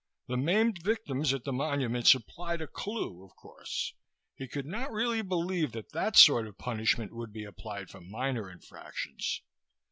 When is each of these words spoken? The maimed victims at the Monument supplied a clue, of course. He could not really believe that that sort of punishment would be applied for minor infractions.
The 0.27 0.35
maimed 0.35 0.79
victims 0.81 1.31
at 1.31 1.43
the 1.43 1.53
Monument 1.53 2.07
supplied 2.07 2.59
a 2.59 2.65
clue, 2.65 3.23
of 3.23 3.35
course. 3.35 3.93
He 4.33 4.47
could 4.47 4.65
not 4.65 4.91
really 4.91 5.21
believe 5.21 5.73
that 5.73 5.91
that 5.91 6.17
sort 6.17 6.47
of 6.47 6.57
punishment 6.57 7.13
would 7.13 7.31
be 7.31 7.43
applied 7.45 7.91
for 7.91 8.01
minor 8.01 8.49
infractions. 8.49 9.43